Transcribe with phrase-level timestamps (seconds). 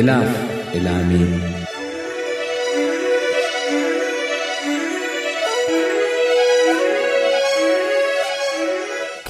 [0.00, 0.30] Ilaaf
[0.78, 1.26] ilaamee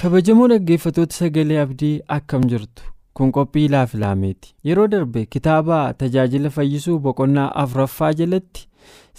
[0.00, 2.82] kabajamoo dhaggeeffatoota sagalee abdii akkam jirtu
[3.18, 8.66] kun qophii ilaaf ilaameeti yeroo darbe kitaaba tajaajila fayyisuu boqonnaa afuraffaa jalatti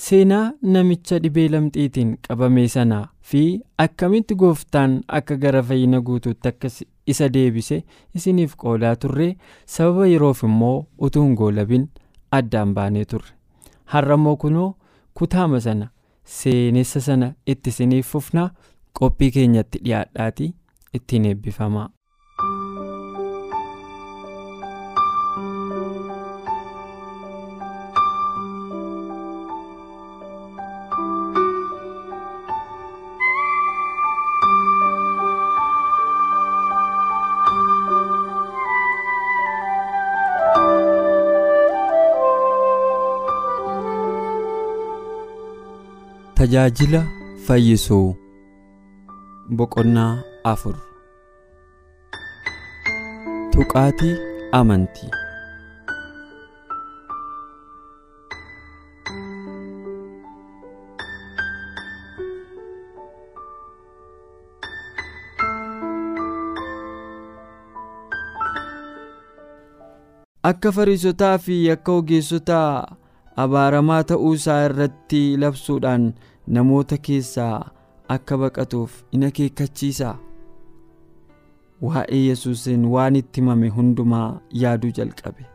[0.08, 3.42] seenaa namicha dhibee lamxiitiin qabame sanaa fi
[3.86, 6.68] akkamitti gooftaan akka gara fayyina guutuutti akka
[7.14, 7.84] isa deebise
[8.16, 9.28] isiniif qoodaa turre.
[9.66, 11.90] Sababa yeroof immoo utuu hin goolabin
[12.40, 13.32] addaan baanee turre.
[13.94, 14.70] Har'ammoo kunoo
[15.14, 15.88] kutaama sana
[16.38, 18.50] seenessa sana itti isiniif fufnaa
[19.00, 20.54] qophii keenyatti dhiyaadhaatii
[21.00, 21.90] ittiin eebbifamaa.
[46.38, 47.00] Tajaajila
[47.46, 48.16] fayyisuu.
[49.58, 50.14] Boqonnaa
[50.52, 50.76] afur.
[53.52, 54.16] Tuqaatii
[54.60, 55.12] amantii
[70.50, 72.72] akka fariisotaa fi akka ogeessotaa
[73.44, 76.06] abaaramaa ta'uu isaa irratti labsuudhaan
[76.58, 77.56] namoota keessaa
[78.16, 80.14] akka baqatuuf in akeekkachiisa
[81.88, 84.28] waa'ee yesuusin waan itti himame hundumaa
[84.64, 85.46] yaaduu jalqabe.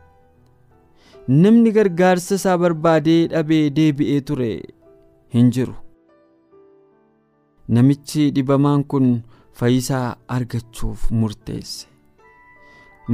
[1.43, 4.51] Namni gargaarsa isaa barbaadee dhabee deebi'ee ture
[5.35, 5.75] hin jiru.
[7.75, 9.09] Namichi dhibamaan kun
[9.59, 11.87] fayyisaa argachuuf murteesse.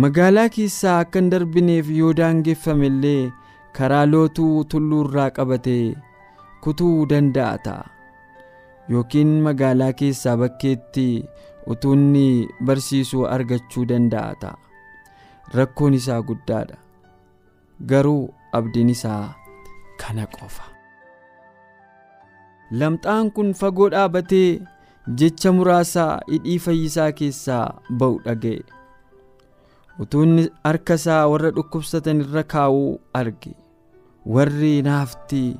[0.03, 3.31] Magaalaa keessaa akka hin darbineef yoo daangeffame illee
[3.77, 5.83] karaa lootuu tulluu irraa qabatee
[6.63, 7.85] kutuu danda'a ta'a
[8.93, 11.05] yookiin magaalaa keessaa bakkeetti
[11.73, 12.25] utuunni
[12.69, 14.57] barsiisuu argachuu danda'a ta'a
[15.57, 16.75] rakkoon isaa guddaadha.
[17.89, 19.33] Garuu abdiin isaa
[20.01, 20.65] kana qofa.
[22.79, 24.61] Lamxaan kun fagoo dhaabatee
[25.21, 27.63] jecha muraasaa hidhii fayyisaa keessaa
[28.01, 28.59] ba'u dhaga'e.
[30.05, 32.91] Utuunni harka isaa warra dhukkubsatan irra kaa'uu
[33.21, 33.55] arge
[34.35, 35.57] warri naaftii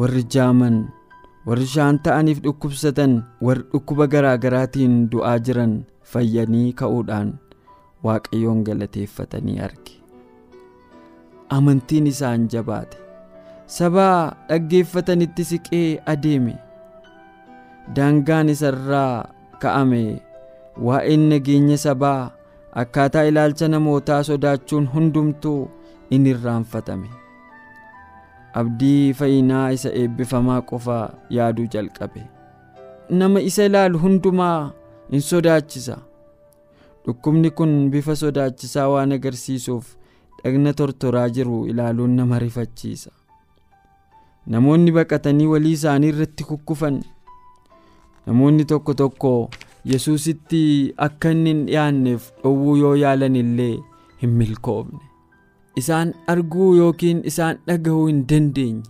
[0.00, 0.76] warri jaaman
[1.46, 3.14] warri shaan ta'aniif dhukkubsatan
[3.46, 5.74] warri dhukkuba garaa garaatiin du'aa jiran
[6.12, 7.32] fayyanii ka'uudhaan
[8.06, 9.94] waaqayyoon galateeffatanii arge.
[11.56, 12.96] Amantiin isaan jabaate.
[13.76, 16.54] Sabaa dhaggeeffatanitti siqee adeeme.
[17.96, 19.28] Daangaan isarraa
[19.62, 20.02] ka'ame.
[20.86, 22.30] Waa'een nageenya sabaa
[22.82, 25.60] akkaataa ilaalcha namootaa sodaachuun hundumtuu
[26.10, 27.10] in irraanfatame
[28.60, 32.22] abdii fayyinaa isa eebbifamaa qofa yaaduu jalqabe.
[33.10, 34.70] Nama isa ilaalu hundumaa
[35.10, 35.98] in sodaachisa.
[37.06, 39.86] Dhukkubni kun bifa sodaachisaa waan agarsiisuuf
[40.44, 43.10] dhagna tortoraa jiru ilaaluun nama rifachiisa.
[44.46, 47.02] Namoonni baqatanii walii isaanii irratti kukkufan.
[48.26, 49.50] Namoonni tokko tokko
[49.84, 53.78] yesuusitti akka inni hin dhiyaanneef dhowwuu yoo yaalan illee
[54.22, 54.98] hin milkoofne
[55.80, 58.82] isaan arguu yookiin isaan dhaga'uu hin dandeenye.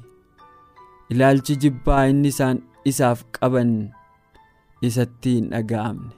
[1.13, 3.73] Ilaalchi jibbaa inni isaan isaaf qaban
[4.89, 6.11] isatti hin dhaga'amne.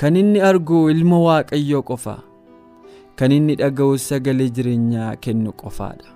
[0.00, 2.16] Kan inni argu ilma waaqayyoo qofa.
[3.16, 6.10] Kan inni dhaga'us sagalee jireenyaa kennu qofaadha.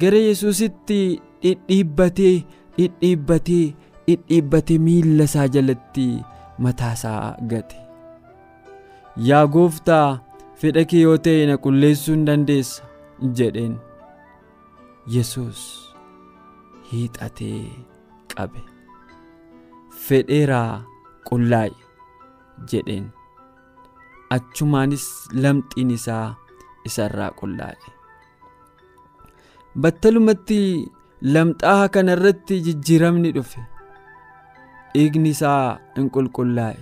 [0.00, 0.98] Gara yesuusitti
[1.42, 2.34] dhidhiibbatee
[2.78, 3.64] dhidhiibbatee
[4.08, 6.06] dhidhiibbatee miilla isaa jalatti
[6.66, 7.76] mataa isaa gate.
[9.28, 10.20] Yaa gooftaa
[10.62, 12.82] fedha kee yoo ta'e na qulleessuu hin dandeessa
[13.40, 13.72] jedheen.
[15.14, 15.62] Yesus
[16.90, 17.62] hiixatee
[18.34, 18.60] qabe.
[20.04, 20.82] Fedheeraa
[21.30, 21.74] qullaa'i
[22.72, 23.08] jedheen.
[24.36, 25.06] Achumaanis
[25.46, 26.26] lamxiin isaa
[26.90, 27.90] isarraa qullaa'e
[29.82, 30.60] battalumatti
[31.34, 33.60] lamxaa kana irratti jijjiiramni dhufe.
[34.94, 36.80] Dhiigni isaa hin qulqullaa'e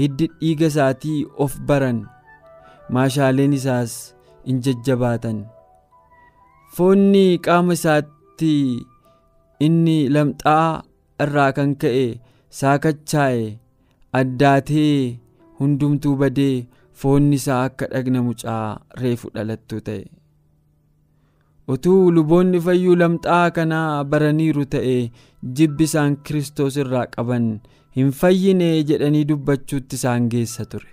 [0.00, 2.00] hiddi dhiiga isaatii of baran
[2.94, 3.92] maashaaleen isaas
[4.50, 5.38] in jajjabaatan.
[6.76, 8.54] Foonni qaama isaatti
[9.66, 10.82] inni lamxaa
[11.24, 12.06] irraa kan ka'e
[12.60, 13.44] saakachaa'e
[14.20, 15.18] addaatee
[15.60, 16.56] hundumtuu badee
[17.02, 18.64] foonni isaa akka dhagna mucaa
[19.02, 20.04] reefu dhalattu ta'e.
[21.74, 24.96] Utuu luboonni fayyuu lamxaa kanaa baraniiru ta'e
[25.60, 27.48] jibbi isaan kiristoos irraa qaban
[27.98, 30.92] hin fayyine jedhanii dubbachuutti isaan geessa ture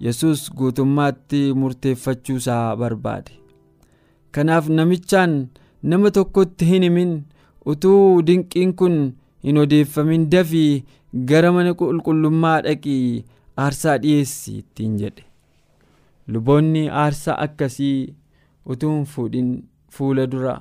[0.00, 3.32] yesus guutummaatti murteeffachuu isaa barbaade.
[4.32, 5.48] Kanaaf namichaan
[5.82, 7.14] nama tokkotti hin himin.
[7.66, 8.94] Utuu dinqiin kun
[9.44, 10.84] hin odeeffamin dafii
[11.30, 13.24] gara mana qulqullummaa dhaqii
[13.64, 15.24] aarsaa dhiyeessi ittiin jedhe.
[16.28, 18.14] Luboonni aarsaa akkasii
[18.66, 19.52] utuu hin fuudhin
[19.98, 20.56] fuula dura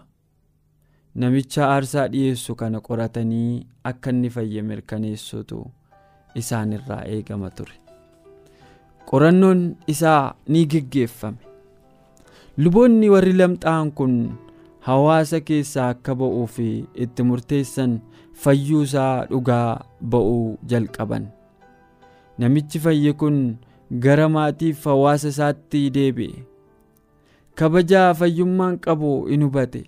[1.15, 5.59] namicha aarsaa dhiyeessu kana qoratanii akka inni fayye mirkaneessutu
[6.41, 7.73] isaan irraa eegama ture
[9.09, 9.61] qorannoon
[9.93, 11.37] isaa ni geggeeffame.
[12.57, 14.13] Luboonni warri lamxaa'an kun
[14.87, 16.67] hawaasa keessaa akka ba'uu fi
[17.05, 17.99] itti murteessan
[18.43, 19.81] fayyuu isaa dhugaa
[20.13, 21.27] ba'uu jalqaban.
[22.39, 23.37] Namichi fayye kun
[24.05, 26.43] gara maatiif hawaasa isaatti deebi'e.
[27.57, 29.83] Kabajaa fayyummaan qabu in hubate.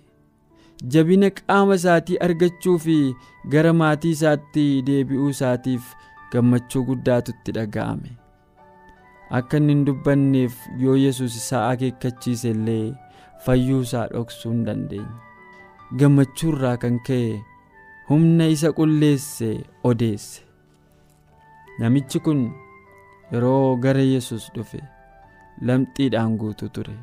[0.92, 2.96] Jabina qaama isaatii argachuu fi
[3.52, 5.92] gara maatii isaatti deebi'uu isaatiif
[6.32, 8.10] gammachuu guddaatu itti dhaga'ame
[9.38, 10.54] akka inni hin dubbanneef
[10.84, 12.94] yoo yesus isaa akeekkachiise illee
[13.46, 15.08] fayyuu isaa dhoksuu hin dandeenye.
[15.98, 17.28] Gammachuu irraa kan ka'e
[18.08, 19.50] humna isa qulleesse
[19.90, 20.42] odeesse.
[21.78, 22.42] Namichi kun
[23.32, 24.80] yeroo gara yesus dhufe
[25.70, 26.96] lamxiidhaan guutu ture.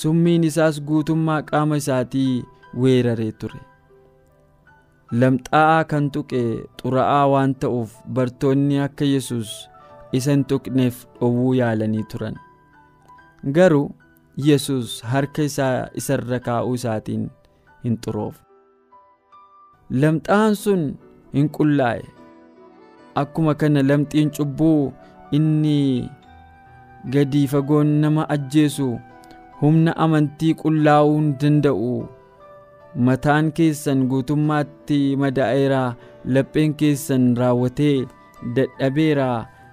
[0.00, 2.44] Summiin isaas guutummaa qaama isaatii
[2.84, 3.60] weeraree ture.
[5.20, 6.42] Lamxaa'aa kan tuqe
[6.82, 9.52] xuraa'aa waan ta'uuf bartoonni akka yesus
[10.12, 12.36] isa hin tuqneef dhowwuu yaalanii turan.
[13.58, 13.90] Garuu
[14.48, 17.28] yesus harka isaa isarra kaa'uu isaatiin
[17.84, 18.42] hin xuroofne
[20.02, 20.82] lamxaa'aan sun
[21.34, 22.02] hin qullaa'e
[23.22, 24.92] akkuma kana lamxiin cubbuu
[25.38, 25.78] inni
[27.14, 28.88] gadi fagoon nama ajjeesu
[29.62, 31.94] humna amantii qullaa'uu hin danda'u.
[33.06, 35.82] Mataan keessan guutummaatti madaa'eera
[36.36, 37.96] lapheen keessan raawwatee
[38.56, 39.28] dadhabeera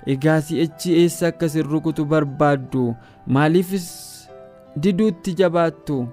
[0.07, 2.95] egaa si'achi eessa akka isin rukutu barbaaddu?
[3.27, 3.87] Maaliifis
[4.81, 6.07] diduutti jabaattu?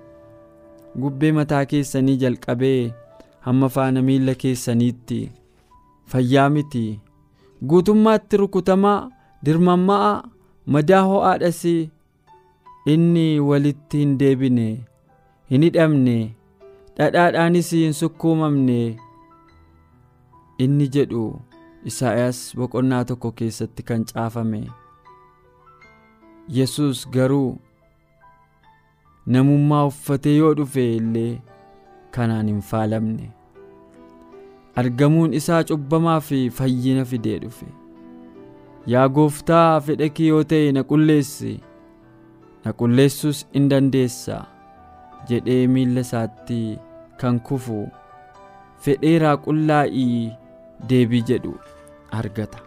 [1.01, 2.93] Gubbee mataa keessanii jalqabee
[3.47, 5.21] hamma faana miilla keessaniitti.
[6.11, 7.01] Fayyaa miti.
[7.69, 9.11] Guutummaatti rukutamaa
[9.45, 10.13] dirmamma'a
[10.67, 11.65] madaa ho'aadhas
[12.87, 14.69] inni walitti hin deebine
[15.51, 16.17] hin hidhamne.
[16.97, 18.81] Dhadhaadhaanis hin sukkuumamne.
[20.59, 21.25] Inni jedhu
[21.85, 24.61] isaayaas boqonnaa tokko keessatti kan caafame.
[26.49, 27.59] Yesus garuu
[29.27, 31.41] namummaa uffatee yoo dhufe illee
[32.11, 33.31] kanaan hin faalamne.
[34.77, 37.67] Argamuun isaa cubbamaa fi fayyina fidee dhufe.
[38.87, 41.60] Yaa gooftaa fedha yoo ta'e na qulleessi
[42.65, 44.44] na qulleessuus in dandeessa
[45.29, 46.79] jedhee miilla isaatti
[47.20, 47.89] kan kufu.
[48.84, 50.32] Fedheeraa qullaa'ii
[50.89, 51.55] deebii jedhu
[52.20, 52.58] argata.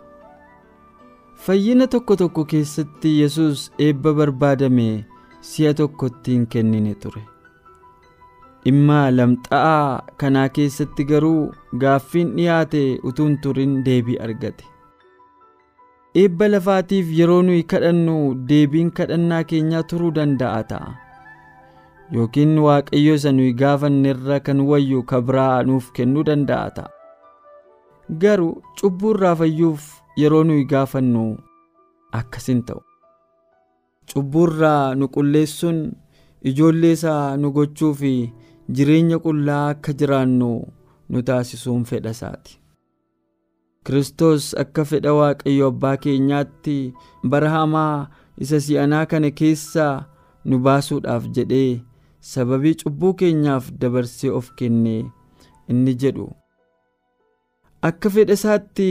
[1.46, 4.88] Fayyina tokko tokko keessatti yesus eebba barbaadame
[5.52, 7.24] si'a tokkotti hin kennine ture.
[8.66, 11.52] Dhimma lamxaa'aa kanaa keessatti garuu
[11.84, 14.64] gaaffiin dhiyaate utuu hin turin deebii argate.
[16.22, 18.18] Eebba lafaatiif yeroo nuyi kadhannu
[18.50, 20.92] deebiin kadhannaa keenyaa turuu danda'a ta'a.
[22.16, 26.93] Yookiin waaqayyo isa nuyi gaafannerra kan wayyu kabraa nuuf kennuu danda'a ta'a
[28.10, 29.84] garuu cubbuu irraa fayyuuf
[30.22, 31.24] yeroo nuyi gaafannu
[32.20, 32.82] akkas hin ta'u.
[34.14, 35.80] Cubbuu irraa nu qulleessuun
[36.52, 38.14] ijoollee isaa nu gochuu fi
[38.76, 40.50] jireenya qullaa akka jiraannu
[41.10, 42.60] nu taasisuun fedha isaati.
[43.86, 46.78] Kiristoos akka fedha waaqayyo abbaa keenyaatti
[47.32, 48.08] bara hamaa
[48.46, 50.06] isa si'anaa kana keessaa
[50.46, 51.82] nu baasuudhaaf jedhee
[52.34, 54.96] sababii cubbuu keenyaaf dabarsee of kenne
[55.70, 56.30] inni jedhu
[57.90, 58.90] akka fedha isaatti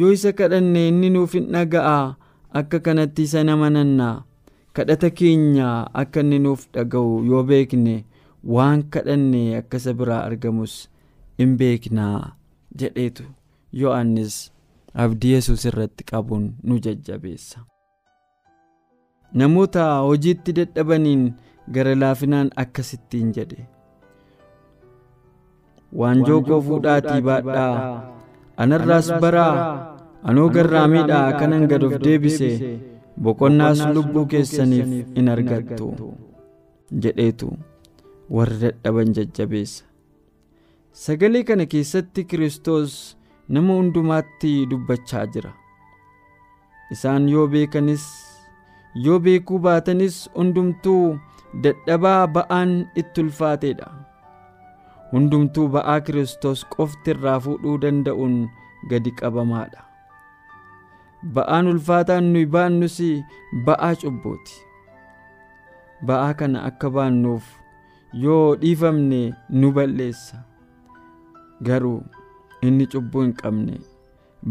[0.00, 1.98] yoo isa kadhanne inni nuuf hin dhaga'a
[2.60, 4.16] akka kanatti isa nama nannaa
[4.78, 5.68] kadhata keenya
[6.02, 7.96] akka inni nuuf dhaga'u yoo beekne
[8.54, 10.74] waan kadhanne akka isa biraa argamus
[11.38, 12.18] in beeknaa
[12.78, 13.24] jedheetu.
[13.82, 14.34] Yohannis
[15.04, 17.58] abdii yesus irratti qabuun nu jajjabeessa.
[19.40, 21.24] Namoota hojiitti dadhabaniin
[21.74, 23.66] gara laafinaan akkasittiin jedhe.
[26.00, 28.13] Waanjoo koo fuudhaatii baadhaa
[28.62, 29.54] anarraas baraa
[30.30, 32.50] anuu garraamiidhaa kanan gad of deebise
[33.24, 34.88] boqonnaas lubbuu keessaniif
[35.22, 35.88] in argattu
[37.06, 37.48] jedheetu
[38.36, 39.84] warra dadhaban jajjabeessa
[41.04, 42.94] sagalee kana keessatti kiristoos
[43.54, 45.50] nama hundumaatti dubbachaa jira.
[46.94, 48.04] Isaan yoo beekanis
[49.06, 51.18] yoo beekuu baatanis hundumtuu
[51.66, 53.88] dadhabaa ba'aan itti ulfaateedha
[55.14, 58.36] hundumtuu ba'aa kiristoos qofti irraa fuudhuu danda'uun
[58.90, 59.80] gadi qabamaadha.
[61.34, 62.96] Ba'aan ulfaataan nuyi baannus
[63.66, 64.56] ba'aa cubbuuti
[66.08, 67.44] ba'aa kana akka baannuuf
[68.24, 69.20] yoo dhiifamne
[69.60, 70.42] nu balleessa.
[71.66, 72.00] Garuu
[72.66, 73.78] inni cubbuu hin qabne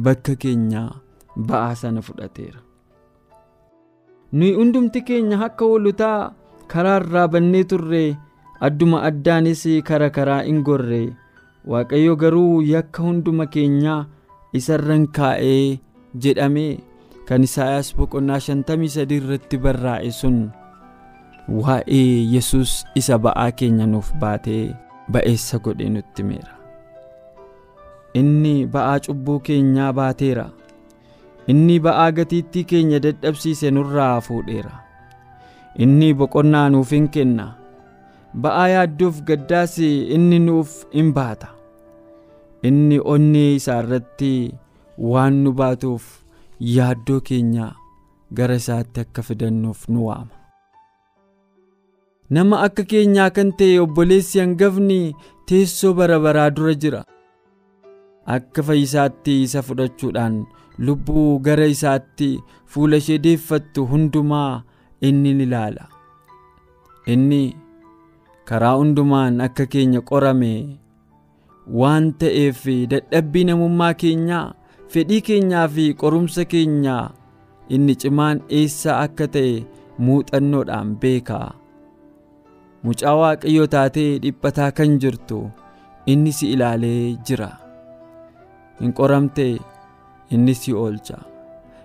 [0.08, 0.90] bakka keenyaa
[1.50, 2.60] ba'aa sana fudhateera.
[4.34, 6.34] Nuyi hundumti keenya akka hoolotaa
[6.72, 8.04] karaa irraa bannee turre
[8.68, 11.04] adduma addaanis kara karaa hin gorre.
[11.68, 14.06] Waaqayyo garuu yakka hunduma keenyaa
[14.60, 15.80] isarran kaa'ee
[16.26, 16.80] jedhamee
[17.28, 20.42] kan isaayaas boqonnaa 53 irratti barraa'e sun
[21.60, 24.76] waa'ee yesus isa ba'aa keenya nuuf baatee
[25.16, 26.54] ba'eessa godhe nutti himeera
[28.20, 30.46] inni ba'aa cubbuu keenyaa baateera.
[31.52, 34.72] Inni ba'aa gatiittii keenya dadhabsiise nurraa fuudheera.
[35.84, 37.48] Inni boqonnaa nuuf hin kenna
[38.42, 41.48] ba'aa yaadduuf gaddaas inni nuuf hin baata.
[42.68, 44.34] Inni onnee isaa irratti
[45.12, 46.06] waan nu baatuuf
[46.76, 47.68] yaaddoo keenya
[48.40, 50.36] gara isaatti akka fidannuuf nu waama.
[52.34, 55.00] Nama akka keenyaa kan ta'e obboleessi hangafni
[55.48, 57.02] teessoo bara baraa dura jira.
[58.36, 60.38] Akka fayyisaatti isa fudhachuudhaan
[60.88, 62.30] lubbuu gara isaatti
[62.76, 64.64] fuula ishee deeffattu hundumaa
[65.10, 65.86] inni ni ilaala.
[67.14, 67.42] Inni
[68.50, 70.54] karaa hundumaan akka keenya qorame
[71.80, 72.62] waan ta'eef
[72.94, 74.46] dadhabbii namummaa keenyaa
[74.94, 77.04] fedhii keenyaa fi qorumsa keenyaa
[77.76, 79.54] inni cimaan eessa akka ta'e
[80.06, 81.50] muuxannoodhaan beekaa.
[82.84, 85.40] Mucaa waaqayyoo taatee dhiphataa kan jirtu
[86.14, 87.50] inni si ilaalee jira.
[88.80, 89.46] Hin qoramte
[90.36, 91.18] inni si oolcha.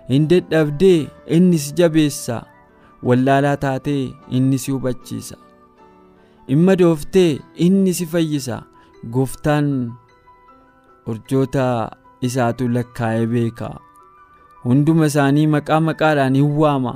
[0.09, 2.41] Hin dadhabdee inni si jabeessa.
[3.07, 4.01] Wallaalaa taatee
[4.37, 5.37] inni si hubachiisa
[6.49, 8.63] hin madooftee inni si fayyisa.
[9.13, 9.67] Gooftaan
[11.07, 11.65] urjoota
[12.21, 13.69] isaatu lakkaa'ee beeka.
[14.65, 16.95] Hunduma isaanii maqaa maqaadhaan hin waama.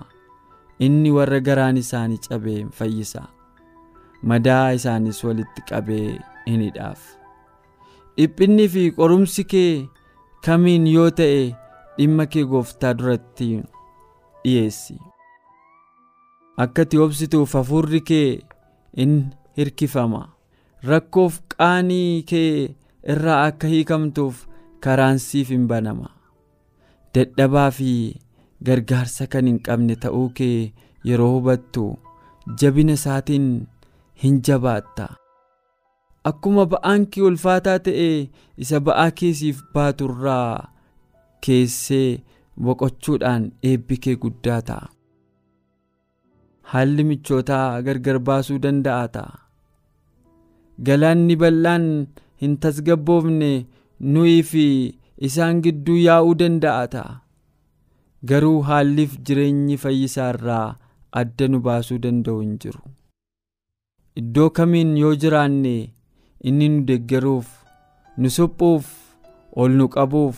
[0.79, 3.21] Inni warra garaan isaanii cabee hin fayyisa.
[4.31, 6.99] Madaa isaanis walitti qabee hin hidhaaf.
[8.17, 9.87] Dhiphinni fi qorumsi kee
[10.45, 11.39] kamiin yoo ta'e
[11.97, 13.47] dhimma kee gooftaa duratti
[14.43, 14.97] dhiyeessi.
[16.65, 18.41] Akka ati obsituuf hafuurri kee
[19.05, 19.15] in
[19.57, 20.21] hirkifama.
[20.89, 22.75] Rakkoof qaanii kee
[23.15, 24.45] irraa akka hiikamtuuf
[24.83, 26.09] karaan siif hin banama.
[27.15, 27.91] Dadhabaa fi
[28.69, 30.73] gargaarsa kan hin qabne ta'uu kee
[31.09, 31.85] yeroo hubattu
[32.61, 33.47] jabina isaatiin
[34.23, 35.07] hin jabaatta.
[36.31, 38.09] Akkuma ba'aan kee ulfaataa ta'e
[38.65, 40.71] isa ba'aa keesiif baaturraa
[41.45, 42.23] keessee
[42.65, 44.89] boqochuudhaan eebbi kee guddaa ta'a.
[46.73, 49.42] Haalli michootaa gargar baasuu danda'a ta'a
[50.87, 51.85] galaanni bal'aan
[52.41, 53.51] hin tasgabboofne
[54.13, 54.65] nuyi fi
[55.27, 57.19] isaan gidduu yaa'uu danda'a ta'a.
[58.29, 60.77] Garuu haalliif jireenyi fayyisaa irraa
[61.21, 62.81] adda nu baasuu danda'u hin jiru.
[64.21, 65.75] Iddoo kamiin yoo jiraanne
[66.49, 67.47] inni nu deggeruuf
[68.17, 68.85] nu suphuuf
[69.61, 70.37] ol nu qabuuf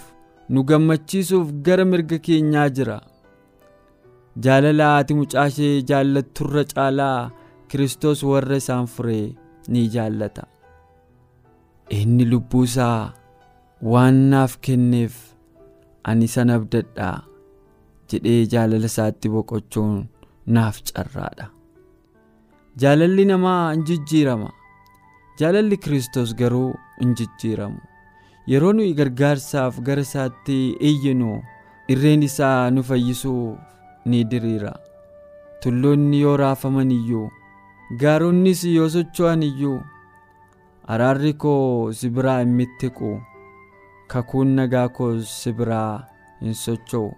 [0.49, 2.99] nu gammachiisuuf gara mirga keenyaa jira.
[4.43, 7.31] Jaalala haati mucaashee jaallatturra caalaa
[7.69, 9.35] kiristoos warra isaan furee
[9.67, 10.43] ni jaallata
[11.99, 13.13] inni lubbuu isaa
[13.93, 15.15] waan naaf kenneef
[16.11, 17.15] ani san abdadhaa
[18.13, 19.93] jedhee jaalala isaatti boqochuun
[20.57, 21.45] naaf carraadha.
[22.81, 24.49] Jaalalli namaa hin jijjiirama.
[25.39, 27.79] Jaalalli kiristoos garuu hin jijjiiramu.
[28.51, 30.57] Yeroo nuyi gargaarsaaf gara isaatti
[30.89, 31.31] iyyinu
[31.95, 33.57] irreen isaa nu fayyisuuf
[34.05, 34.73] ni diriira.
[35.63, 37.29] Tulloonni yoo raafaman iyyuu
[37.91, 39.79] gaaronnis yoo socho'an iyyuu
[40.87, 43.11] araarri koo si biraa hin mittiqu.
[44.07, 46.07] Kakuun nagaa koos si biraa
[46.41, 47.11] hin socho'u.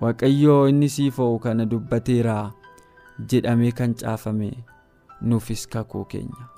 [0.00, 2.36] Waaqayyoo inni siif o'u kana dubbateera
[3.28, 4.50] jedhamee kan caafame
[5.20, 6.48] nuufis kakuu keenya.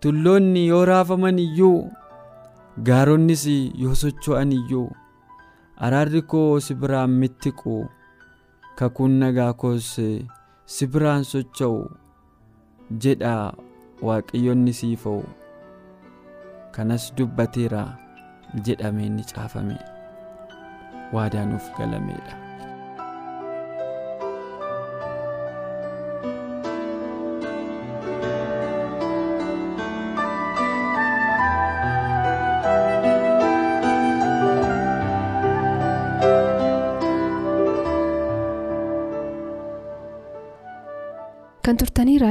[0.00, 1.90] Tulloonni yoo raafaman iyyuu
[2.88, 3.46] gaaronnis
[3.82, 4.88] yoo socho'an iyyuu
[5.76, 7.84] araarri koo si biraan mittiqu.
[8.76, 9.92] Kakuun nagaa koos
[10.66, 11.82] si biraan socho'u
[13.02, 13.34] jedha
[14.06, 15.24] waaqayyoonni siif o'u
[16.74, 17.82] kanas dubbateera
[18.66, 19.76] jedhamee inni caafame
[21.14, 22.45] waadaa nuuf galameedha.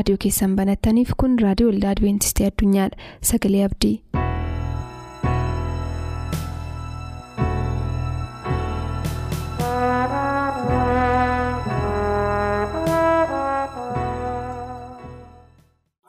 [0.05, 3.95] Raadiyoo keessan banattaniif kun raadiyoo waldaa adibeentistii addunyaadha sagalee abdii.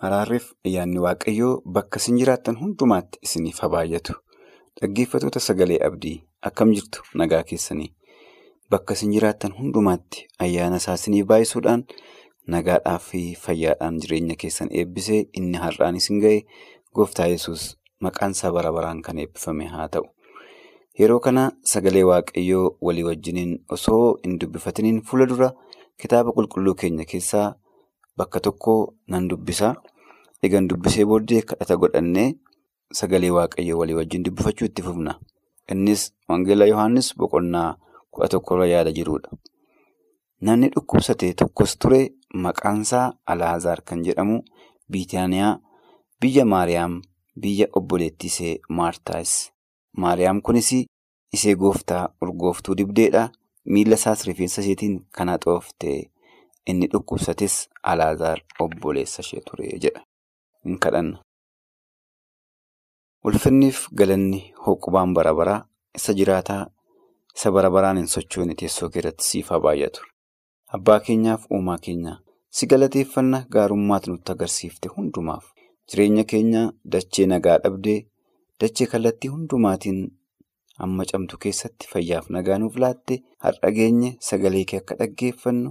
[0.07, 4.15] Araarriif ayyaanni waaqayyoo bakka isin jiraattan hundumaatti isiniif haa baay'atu.
[4.81, 6.17] Dhaggeeffatoota sagalee abdii
[6.51, 7.89] akkam jirtu nagaa keessanii
[8.75, 11.85] bakka isin jiraattan hundumaatti ayyaana isaa isiniif baay'isuudhaan
[12.55, 16.39] nagaadhaa fi fayyaadhaan jireenya keessan eebbisee inni har'aan isin ga'e
[16.95, 17.65] gooftaa yesus
[18.07, 20.05] maqaan isaa bara baraan kan eebbifame haa ta'u.
[20.99, 25.51] Yeroo kana sagalee waaqayyoo walii wajjiniin osoo hin dubbifatiniin fuula dura
[26.03, 27.55] kitaaba qulqulluu keenya keessaa
[28.17, 28.77] bakka tokko
[29.09, 29.75] nan dubbisa.
[30.43, 32.29] Egan dubbisee booddee kadhata godhannee
[33.01, 35.19] sagalee waaqayyoo walii wajjin dubbifachuu itti fufna.
[35.73, 37.77] Innis Wangeelaa Yohaannis boqonnaa
[38.11, 39.31] kudha tokkorra yaada jirudha.
[40.41, 42.01] Namni dhukkubsate tokkos ture
[42.35, 44.43] maqaansaa Alaazaar kan jedhamu
[44.93, 45.59] Biitaaniyaa
[46.21, 47.03] biyya Maariyaam
[47.41, 49.53] biyya obboleettii Maartaas.
[49.97, 50.71] Maariyaam kunis
[51.33, 53.31] ishee gooftaa urgooftuu dibdeedha.
[53.65, 56.11] Miila isaas rifeensa isheetiin kan haxoofte.
[56.67, 60.03] Inni dhukkubsates Alaazaar obboleessa ishee ture jedha.
[60.65, 61.19] Hin kadhanna.
[63.25, 65.61] Ulfinniif galanni hoqqubaan bara baraa
[65.99, 66.67] isa jiraataa
[67.37, 70.01] isa bara baraan hin sochoone teessoo keerratti siif baay'atu.
[70.77, 72.13] Abbaa keenyaaf uumaa keenya
[72.57, 75.45] si galateeffanna gaarummaatu nutti agarsiifte hundumaaf
[75.91, 76.63] jireenya keenya
[76.95, 77.99] dachee nagaa dhabdee
[78.61, 80.01] dachee kallattii hundumaatiin
[80.87, 85.71] amma camtu keessatti fayyaaf nagaa nuuf laatte har'a geenye sagalee kee akka dhaggeeffannu.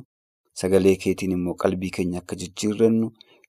[0.61, 3.07] Sagalee keetiin immoo qalbii keenya akka jijjiirrannu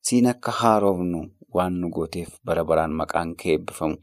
[0.08, 1.20] siin akka haarofnu
[1.54, 3.96] waan nu gooteef bara baraan maqaan kee eebbifamu.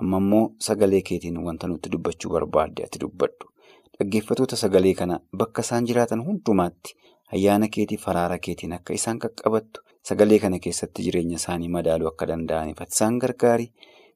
[0.00, 3.50] Amma immoo sagalee keetiin wanta nutti dubbachuu barbaadde ati dubbadhu.
[3.98, 6.94] Dhaggeeffatoota sagalee kana bakka isaan jiraatan hundumaatti
[7.34, 12.80] ayyaana keetiif araara keetiin akka isaan qaqqabattu sagalee kana keessatti jireenya isaanii madaaluu akka danda'aniif
[12.82, 13.68] ati isaan gargaari.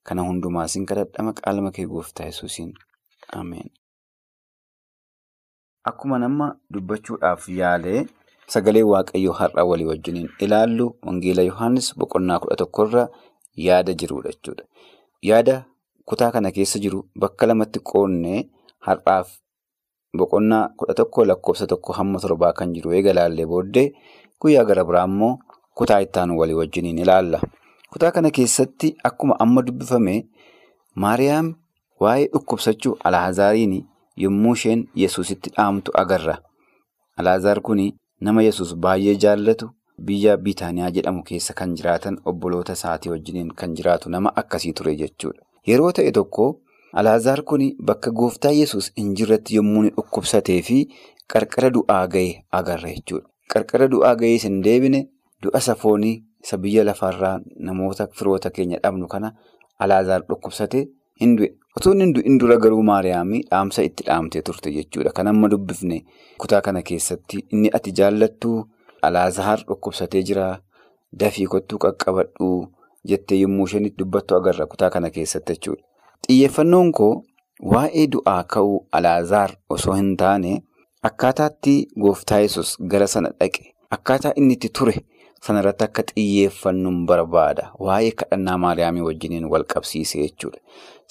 [0.03, 2.73] Kana hundumaa siin kadhadha maqaa kee gooftaa yesuusiin
[3.41, 3.71] Ameen.
[5.91, 8.07] Akkuma nama dubbachuudhaaf yaalee
[8.55, 13.05] sagalee waaqayyoo har'a walii wajjiniin ilaallu Wangeela Yohaannis boqonnaa kudha tokkorra
[13.67, 14.65] yaada jirudha jechuudha.
[15.23, 15.65] Yaada
[16.07, 18.41] kutaa kana keessa jiru bakka lamatti qoonnee
[18.89, 19.29] har'aaf
[20.23, 23.87] boqonnaa kudha tokko lakkoofsa tokko hamma torbaa kan jiru eega ilaallee booddee
[24.41, 25.39] guyyaa gara biraa immoo
[25.75, 27.41] kutaa ittaanu walii wajjiniin ilaalla.
[27.93, 30.27] Kutaa kana keessatti akkuma amma dubbifame
[30.95, 31.55] Maariyaam
[32.01, 33.85] waa'ee dhukkubsachuu Alaazaariin
[34.17, 36.39] yommuu isheen Yesuusitti dhaamtu agarra.
[37.17, 37.81] Alaazaar kun
[38.21, 39.71] nama Yesuus baay'ee jaallatu
[40.05, 45.41] biyya Biitaaniyaa jedhamu keessa kan jiraatan obboloota isaatii wajjiniin kan jiraatu nama akkasii ture jechuudha.
[45.67, 46.61] Yeroo ta'e tokko
[46.93, 50.79] Alaazaar kun bakka gooftaa Yesuus hin jirretti yommuu dhukkubsatee fi
[51.35, 53.27] qarqara du'aa ga'e agarra jechuudha.
[53.53, 55.01] Qarqara du'aa ga'ee hin deebine
[55.43, 59.33] du'a safoonii isa biyya lafaarraa namoota firoota keenya dhabnu kana
[59.79, 60.83] Alaazaar dhukkubsate
[61.21, 61.49] hin du'e.
[61.77, 65.13] Otoo hin dura garuu Maariyaamii dhaamsa itti dhaamtee turte jechuudha.
[65.17, 66.03] Kan amma dubbifne
[66.39, 68.53] kutaa kana keessatti inni ati jaallattu
[69.03, 70.51] Alaazaar dhukkubsatee jira.
[71.21, 72.51] Dafii kottuu qaqqabadhu
[73.09, 75.83] jettee yommuu isheen dubbattu agarra kutaa kana keessatti jechuudha.
[76.27, 77.15] Xiyyeeffannoon koo
[77.73, 80.53] waa'ee du'aa ka'uu Alaazaar osoo hin taane
[81.09, 83.65] akkaataatti gooftaa yesus gara sana dhaqe
[83.97, 84.95] akkaataa inni itti ture
[85.47, 87.65] sanarratti akka xiyyeeffannuun barbaada.
[87.87, 90.61] Waa'ee kadhannaa Maariyaamii wajjiniin wal qabsiisee jechuudha.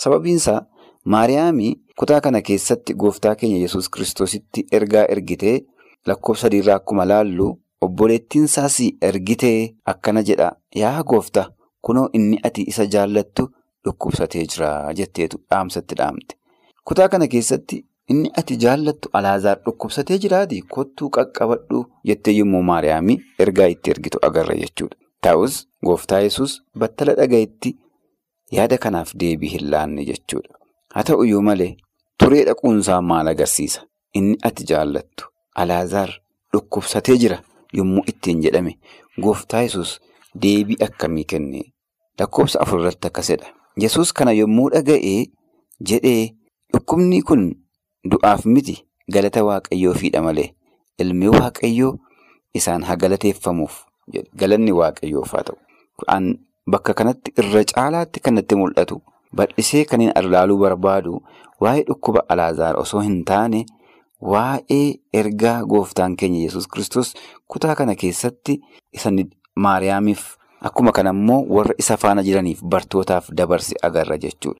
[0.05, 0.61] Sababiinsaa
[1.05, 5.57] Maariyaamii kutaa kana keessatti gooftaa keenya yesus kiristoositti ergaa ergitee
[6.07, 7.49] lakkoofsa sadiirraa akkuma laallu
[7.81, 9.57] obboleettiin isaas ergitee
[9.93, 10.51] akkana jedha
[10.83, 11.49] yaa gooftaa
[11.81, 13.49] kunoo inni ati isa jaallattu
[13.85, 16.35] dhukkubsatee jira jetteetu dhaamsatti dhaamte.
[16.85, 23.67] Kutaa kana keessatti inni ati jaallattu Alaazaar dhukkubsatee jiraati kottuu qaqqabadhu jettee yommuu Maariyaamii ergaa
[23.75, 24.95] itti ergitu agarra jechuudha.
[25.21, 27.75] Ta'us gooftaa yesus battala dhaga'itti
[28.57, 30.53] yaada kanaaf deebii hin laanne jechuudha.
[30.93, 31.75] Haa ta'uyyuu malee
[32.23, 33.81] turee dhaquunsaa maal agarsiisa?
[34.15, 36.09] Inni ati jaallattu Alaazaar
[36.53, 37.37] dhukkubsatee jira
[37.77, 38.73] yommuu ittiin jedhame
[39.21, 39.99] gooftaa yesus
[40.43, 41.61] deebii akkamii kenne?
[42.19, 43.47] Lakkoofsa afur irratti akkasidha.
[43.81, 45.25] Yesus kana yommuu dhaga'ee
[45.91, 46.33] jedhee
[46.73, 47.43] dhukkubni kun
[48.11, 48.75] du'aaf miti
[49.15, 50.49] galata waaqayyoofiidha malee
[51.05, 51.93] ilmi waaqayyoo
[52.59, 53.81] isaan haa galateeffamuuf
[54.43, 55.57] galanni waaqayyoof haa ta'u.
[56.71, 59.01] Bakka kanatti irra caalaatti kan natti mul'atu
[59.35, 61.13] bal'isee kan hin ilaaluu barbaadu
[61.65, 63.63] waa'ee dhukkuba Alaazaar osoo hin taane
[64.33, 64.83] waa'ee
[65.21, 67.13] ergaa gooftaan keenya yesus kristos
[67.47, 68.59] kutaa kana keessatti
[68.99, 69.09] isa
[69.65, 70.21] Maariyaamiif
[70.61, 74.59] akkuma kana immoo warra isa faana jiraniif bartootaaf dabarse agarra jechuudha.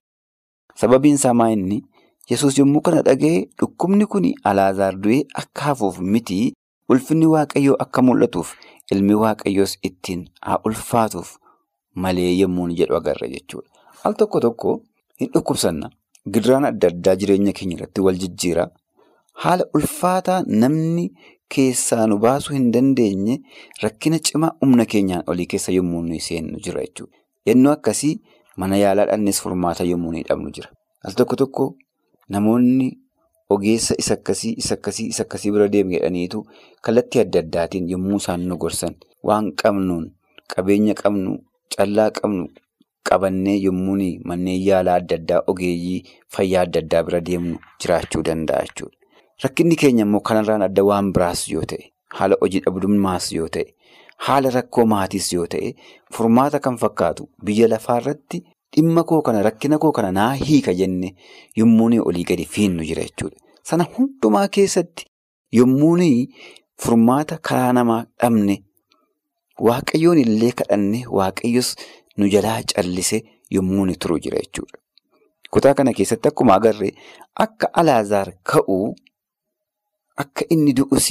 [0.74, 1.82] Sababiin isaa maa inni
[2.30, 6.52] yesus yommuu kana dhaga'e dhukkubni kun Alaazaar du'ee akka hafuuf miti
[6.88, 8.54] ulfinni waaqayyoo akka mul'atuuf
[8.92, 11.36] ilmi waaqayyoos ittiin haa ulfaatuuf
[11.94, 13.68] malee yommuu jedhu agarra jechuudha.
[14.04, 14.80] Al tokko tokko
[15.20, 15.90] hin dhukkubsanna.
[16.32, 18.66] Gidiraan adda addaa jireenya keenya irratti wal jijjiira.
[19.42, 21.10] Haala ulfaataa namni
[21.54, 23.34] keessaa nu baasuu hin dandeenye
[23.82, 27.16] rakkina cimaa humna keenyaan olii keessa yommuu nuyi seennu jira jechuudha.
[27.46, 28.14] Yennoo akkasii
[28.56, 30.70] mana yaalaadhaanis furmaata yommuu nuyi dhabnu jira.
[31.04, 31.66] Al tokko tokko
[32.28, 32.88] namoonni
[33.50, 36.44] ogeessa isa akkasii isa akkasii isa akkasii bira deemu jedhaniitu
[36.82, 40.10] kallattii adda addaatiin yommuu isaan nu gorsan waan qabnuun
[40.54, 41.38] qabeenya qabnu
[41.76, 42.48] callaa qabnu.
[43.08, 46.02] Qabannee yommuu manneen yaalaa adda addaa ogeeyyii
[46.34, 48.96] fayyaa adda addaa bira deemnu jiraachuu danda'a jechuudha.
[49.44, 51.84] Rakkinni keenya immoo kanarraan adda waan biraas yoo ta'e,
[52.18, 53.64] haala hojii dhabdummaas yoo ta'e,
[54.26, 55.72] haala rakkoo maatiis yoo ta'e,
[56.16, 58.42] furmaata kan fakkaatu biyya lafaarratti
[58.76, 61.14] dhimma koo kana rakkina koo kana naa hiika jenne
[61.56, 63.36] yommuu olii gadi fiinnu jira jechuudha.
[63.62, 65.06] Sana hundumaa keessatti
[65.52, 65.96] yommuu
[66.82, 68.62] furmaata karaa namaa dhabne
[69.68, 71.74] waaqayyoon illee kadhanne waaqayyos.
[72.16, 74.78] Nu jalaa callise yommuu turu jira jechuudha.
[75.50, 76.92] Kutaa kana keessatti akkuma agarree
[77.44, 78.94] akka Alaazaar ka'uu
[80.16, 81.08] akka inni du'us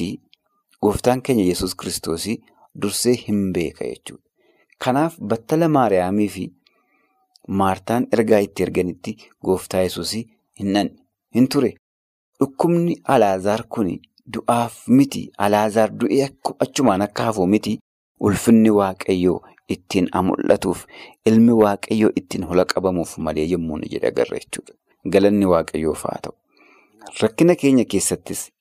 [0.81, 2.25] gooftaan keenya yesus kiristoos
[2.81, 4.23] dursee hin beeka jechuudha.
[4.79, 6.51] Kanaaf battala Maariyaamii fi
[7.47, 10.13] Maartaan ergaa itti erganitti gooftaa yesus
[10.59, 11.73] hin ture.
[12.39, 13.89] Dhukkubni Alaazaar kun
[14.33, 15.31] du'aaf miti.
[15.37, 17.79] Alaazaar du'ee achumaan akka hafu miti.
[18.19, 19.41] Ulfinni waaqayyoo.
[19.69, 20.85] Ittiin mul'atuuf
[21.25, 24.73] ilmi waaqayyoo ittiin hola qabamuuf malee yommuu ni jedhe agarra jechuudha.
[25.13, 26.33] Galanni waaqayyoof haa ta'u.
[27.21, 28.51] Rakkina keenya keessattis,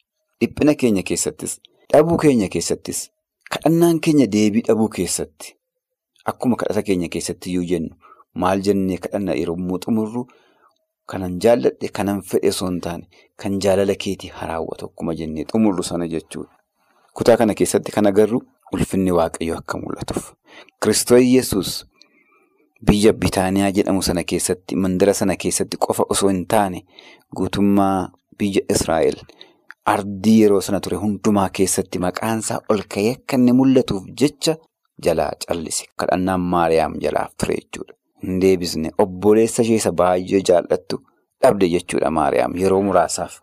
[0.40, 1.60] dhiphina keenya keessattis,
[1.92, 3.10] dhabuu keenya keessattis,
[3.50, 5.56] kadhannaan keenya deebii dhabuu keessatti
[6.24, 7.96] akkuma kadhata keenya keessatti iyyuu jennu
[8.34, 10.26] maal jennee kadhanna yeroo xumurru
[11.06, 16.54] kanan jaalladhe kanan fedhe osoo hin kan jaalala keetii haraawwatu akkuma jennee xumurru sana jechuudha.
[17.14, 18.42] Kutaa kana keessatti kan agarru.
[18.72, 20.34] Ulfinni waaqayyoo akka mul'atuuf
[20.82, 21.86] Kiristoos Yesuus
[22.86, 26.84] biyya Bitaaniyaa jedhamu sana keessatti mandara sana keessatti qofa osoo hin taane
[27.36, 29.18] guutummaa biyya Israa'el
[29.92, 34.54] ardii yeroo sana ture hundumaa keessatti maqaansaa ol ka'ee akka inni mul'atuuf jecha
[35.06, 37.94] jalaa callise kadhannaan Maariyaam jalaaf ture jechuudha.
[38.22, 40.98] Hin deebisne obboleessa ishee isa baay'ee jaallattu
[41.42, 43.40] dhabde jechuudha Maariyaam yeroo muraasaaf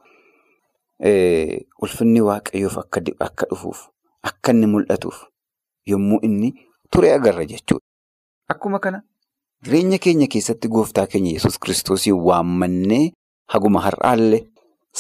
[1.82, 3.88] ulfinni waaqayyoof akka dhufuuf.
[4.24, 5.24] Akka inni mul'atuuf
[5.86, 6.54] yommuu inni
[6.92, 7.84] ture agarra jechuudha.
[8.50, 9.02] Akkuma kana
[9.64, 13.12] jireenya keenya keessatti gooftaa keenya yesus kiristoosii waammannee
[13.54, 14.44] haguma har'aallee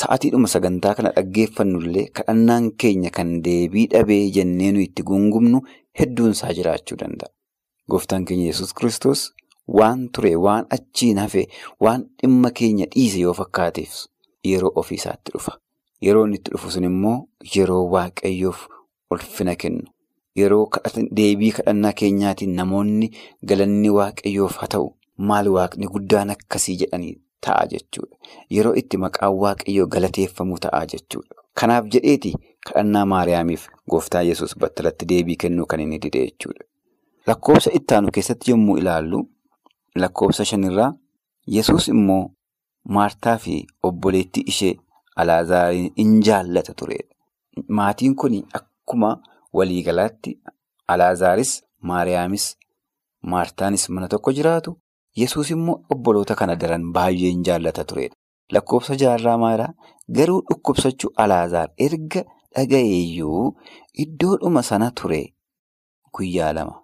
[0.02, 5.62] sa'atiidhuma sagantaa kana dhaggeeffannullee kadhannaan keenya kan deebii dhabee jennee nu itti gungumnu
[6.00, 7.32] hedduunsaa jiraachuu danda'a.
[7.90, 9.22] Gooftaan keenya yesus kiristoos
[9.80, 11.48] waan ture waan achiin hafe
[11.86, 13.94] waan dhimma keenya dhiise yoo fakkaateef
[14.52, 15.58] yeroo ofiisaatti dhufa.
[16.06, 17.20] Yeroo inni itti dhufu sun immoo
[17.56, 18.68] yeroo waaqayyoof.
[19.12, 19.88] Ulfina kennu
[20.36, 20.70] yeroo
[21.18, 23.08] deebii kadhannaa keenyaatiin namoonni
[23.52, 24.90] galanni waaqayyoof haa ta'u
[25.30, 27.14] maal waaqni guddaan akkasii jedhanii
[27.46, 28.16] ta'a jechuudha.
[28.50, 31.36] Yeroo itti maqaan waaqayyoo galateeffamu ta'a jechuudha.
[31.60, 32.34] Kanaaf jedheeti
[32.68, 36.64] kadhannaa Maariyaamiif gooftaa yesus battalatti deebii kennuu kan inni dide jechuudha.
[37.28, 39.22] Lakkoofsa ittaanu keessatti yommuu ilaallu
[39.96, 40.94] lakkoofsa shanirraa
[41.48, 42.24] yesus immoo
[42.96, 44.76] Maartaa fi obboleettii ishee
[45.16, 47.16] Alaazaariin in jaallata turedha.
[47.68, 49.18] Maatiin kun akkuma
[49.54, 50.40] waliigalaatti
[50.88, 52.46] Alaazaaris Maariyaamis
[53.22, 54.78] Maartaanis mana tokko jiraatu
[55.22, 58.16] yesus immoo obboloota kana daran baay'ee in jaallata turedha.
[58.56, 59.74] Lakkoofsa jaarraa maalaa
[60.18, 62.22] garuu dhukkubsachuu Alaazaar erga
[62.56, 63.46] dhaga'eeyyuu
[64.04, 65.22] iddoodhuma sana ture
[66.18, 66.76] guyyaa lama.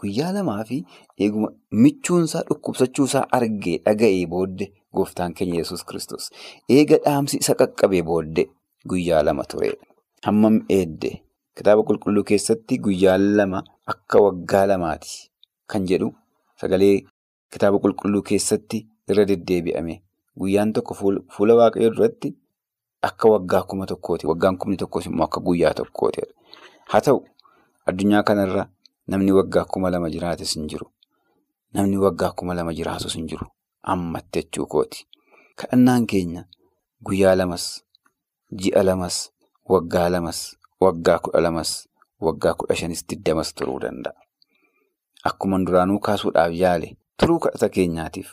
[0.00, 0.76] Guyyaa lamaa fi
[1.24, 1.48] eeguma
[1.84, 6.30] michuunsaa dhukkubsachuusaa argee dhaga'ee booddee gooftaan keenya yesus kristos
[6.76, 8.46] eega dhaamsi isa qaqqabee booddee
[8.92, 9.84] guyyaa lama turedha.
[10.26, 11.10] Hammam eedde
[11.56, 13.62] kitaaba qulqulluu keessatti guyyaa lama
[13.94, 15.12] akka waggaa lamaati
[15.72, 16.08] kan jedhu
[16.60, 16.94] sagalee
[17.54, 18.78] kitaaba qulqulluu keessatti
[19.10, 19.94] irra deddeebi'ame
[20.38, 20.94] guyyaan tokko
[21.34, 22.30] fuula waaqayyoo duratti
[23.08, 24.26] akka waggaa kuma tokkooti.
[24.26, 26.22] Waggaan kumni tokkos immoo akka guyyaa tokkooti.
[26.90, 27.20] Haa ta'u
[27.86, 28.64] addunyaa kanarra
[29.06, 30.86] namni waggaa kuma lama jiraates hin jiru.
[31.74, 33.46] Namni waggaa kuma lama jiraatus hin jiru.
[33.82, 35.06] Ammatti jechuu kooti.
[35.56, 36.44] Kadhannaan keenya
[37.04, 37.84] guyyaa lamas,
[38.50, 39.30] ji'a lamas,
[39.68, 41.88] waggaa lamas, waggaa kudha lamas,
[42.20, 44.16] waggaa kudha shanis digdamas turuu danda'a.
[45.24, 48.28] Akkuma duraanuu kaasuudhaaf yaale turuu kadhata keenyaatiif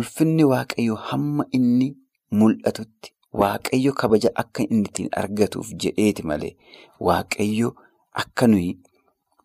[0.00, 1.88] ulfinni waaqayyoo hamma inni
[2.40, 6.54] mul'atutti waaqayyo kabaja akka inni ittiin argatuuf jedheeti malee
[7.08, 7.68] waaqayyo
[8.22, 8.72] akka nuyi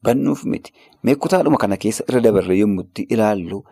[0.04, 0.72] bannuuf miti.
[1.04, 3.64] Mee kutaadhuma kana keessa irra dabarre yommuu itti ilaallu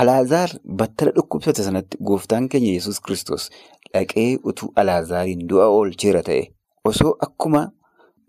[0.00, 3.48] Alaazaar battala dhukkubsate sanatti gooftaan keenya yesus kristos
[3.94, 6.42] dhaqee utuu Alaazaariin du'a oolcheera ta'e
[6.90, 7.62] osoo akkuma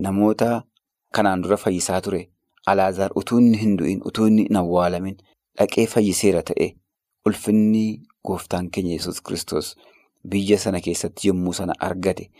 [0.06, 0.48] namoota
[1.14, 2.22] kanaan dura fayyisaa ture
[2.66, 5.16] Alaazaar utuu inni hin du'in utuu inni hin awwaalamin
[5.58, 6.68] dhaqee fayyiseera ta'e
[7.26, 7.84] ulfinni
[8.26, 9.76] gooftaan keenya yesus kristos
[10.34, 12.30] biyya sana keessatti yommuu sana argate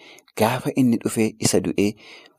[0.40, 1.90] gaafa inni dhufee isa du'ee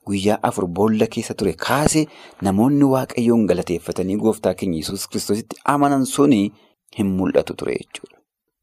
[0.08, 2.04] guyyaa afur boolla keessa ture kaasee
[2.48, 6.40] namoonni waaqayyoon galateeffatanii gooftaa keenya yesus kristositti amanan suni
[6.98, 8.18] hin mul'atu ture jechuudha.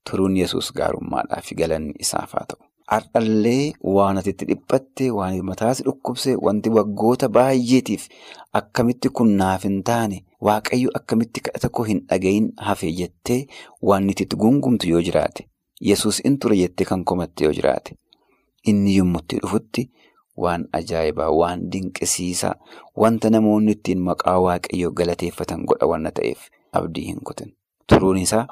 [0.10, 2.64] Turuun yesus gaarummaadhaa fi galanni isaaf haa ta'u.
[2.92, 8.08] Har'allee waan ati itti dhiphatte, waan mataasi dhukkubse, wanti waggoota baay'eetiif
[8.60, 13.40] akkamitti kun naaf hin taane, waaqayyo akkamitti kadhata koo hin dhagayin hafe jettee
[13.92, 15.48] waan itti gungumtu yoo jiraate,
[15.92, 17.96] yesus in ture jettee kan komatte yoo jiraate,
[18.68, 19.88] inni yommuu itti dhufutti
[20.38, 22.54] waan ajaa'ibaa, waan dinqisiisaa,
[23.06, 27.56] wanta namoonni ittiin maqaa waaqayyoo galateeffatan godha waan ta'eef abdii hin kutin.
[27.88, 28.46] Turuun isaa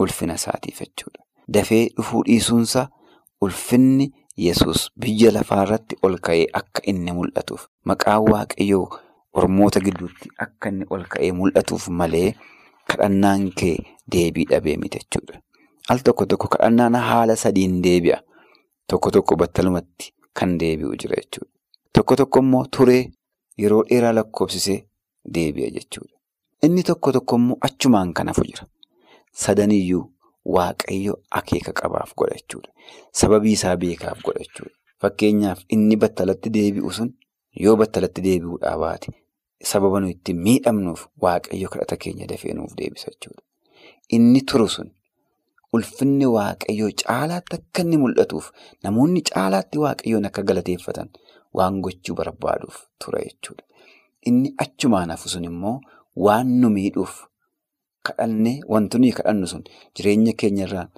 [0.00, 1.24] ulfina isaatiif jechuudha.
[1.54, 2.88] Dafee dhufuu dhiisuunsaa
[3.40, 8.86] ulfinni yesus biyya lafaa irratti ol ka'ee akka inni mul'atuuf maqaan waaqayyoo
[9.32, 12.34] ormoota gidduutti akka inni ol ka'ee mul'atuuf malee
[12.90, 13.76] kadhannaan kee
[14.12, 15.38] deebii dhabee miti jechuudha.
[15.88, 18.18] Al tokko tokko kadhannaan haala sadiin deebi'a.
[18.90, 21.50] Tokko tokko battalumatti kan deebi'u jira jechuudha.
[21.92, 23.02] Tokko tokko immoo turee
[23.62, 24.78] yeroo dheeraa lakkoofsisee
[25.34, 26.16] deebi'a jechuudha.
[26.62, 28.66] Inni tokko tokko immoo achumaan kan hafu jira.
[29.32, 30.02] Sadaniyyuu
[30.44, 32.70] waaqayyo akeeka qabaaf godha jechuudha.
[33.12, 34.44] Sababii isaa beekaaf godha.
[35.00, 37.10] Fakkeenyaaf inni battalatti deebi'u sun
[37.64, 39.12] yoo battalatti deebi'uudhaa baate
[39.72, 43.10] sababa nuyi itti miidhamnuuf waaqayyo kadhata keenya dafee nuuf deebisa.
[44.10, 44.90] Inni turu sun
[45.72, 48.50] ulfinni waaqayyoo caalaatti akka inni mul'atuuf
[48.84, 51.08] namoonni caalaatti waaqayyoon akka galateeffatan
[51.54, 53.64] waan gochuu barbaaduuf tura jechuudha.
[54.26, 55.80] Inni achumaan hafu sun immoo
[56.16, 57.14] waan nu miidhuuf
[58.08, 59.62] kadhannee wanti nuyi kadhannu sun
[59.96, 60.88] jireenya keenyarraan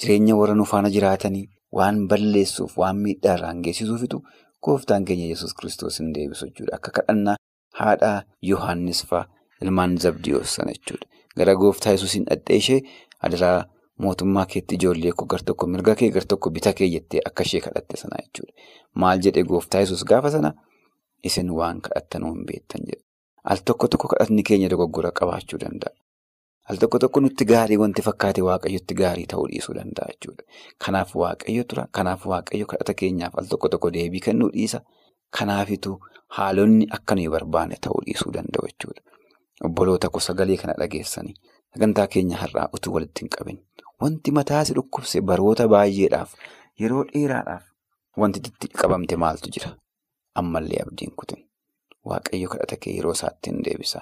[0.00, 1.46] jireenya warra nu faana jiraatanii
[1.78, 4.22] waan balleessuuf waan miidhaarraan geessisuufitu
[4.66, 6.76] gooftaan keenya yesus kiristoos hin deebisu jechuudha.
[6.76, 7.36] Akka kadhannaa
[7.80, 9.04] haadha Yohaannis
[9.62, 11.06] ilmaan Zabdiyoos sana jechuudha.
[11.36, 12.80] Gara gooftaa yesuusiin dhadhee ishee
[13.28, 13.64] adaraa
[14.04, 17.60] mootummaa keetti ijoollee koo gar tokko mirga kee gar tokko bita kee jettee akka ishee
[17.66, 18.52] kadhatte sana jechuudha.
[18.94, 20.52] Maal jedhee gooftaa yesus gaafa sana
[21.24, 23.04] isin waan kadhattanuu hin beektan jedha.
[23.44, 25.94] Al tokko tokko kadhatni keenya dogoggora qabaachuu danda'a.
[26.70, 30.44] Al tokko tokko nutti gaarii wanti fakkaate waaqayyotti gaarii ta'uu dhiisuu danda'a jechuudha.
[30.84, 31.86] Kanaaf waaqayyo tura.
[31.98, 34.80] Kanaaf waaqayyo kadhata keenyaaf al tokko tokko deebii kennuu dhiisa.
[35.38, 35.96] Kanaafitu
[36.38, 39.02] haalonni akka nuyi barbaanne ta'uu dhiisuu danda'u jechuudha.
[39.68, 41.34] Obboloota koo sagalee kana dhageessanii
[41.74, 43.58] sagantaa keenya har'aa utuu walitti hin qabin
[44.02, 46.30] wanti mataasi dhukkubse baroota baay'eedhaaf
[46.82, 47.64] yeroo dheeraadhaaf
[48.22, 49.70] wanti itti qabamte maaltu jira?
[50.42, 51.44] Ammallee abdiin kutin.
[52.08, 54.00] Waaqayyo kadhata kee yeroo isaatti hin deebisa.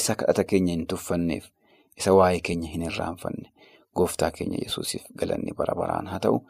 [0.00, 1.44] Isa kadhata keenya hin tuffanneef,
[1.96, 3.52] isa waa'ee keenya hin irraanfanne,
[3.96, 6.40] gooftaa keenya yesuusiif galanni bara baraan haa ta'u,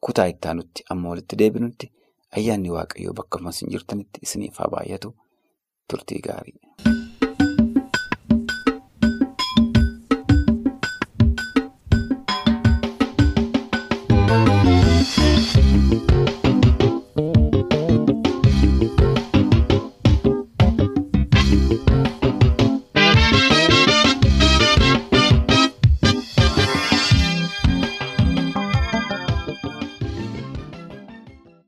[0.00, 1.92] kutaa itti aanutti amma walitti deebinutti
[2.36, 5.14] ayyaanni waaqayyoo bakka hin jirtanitti isiniif haa baay'atu
[5.90, 6.99] turtii gaarii.